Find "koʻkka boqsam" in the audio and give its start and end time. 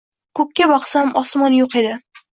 0.37-1.13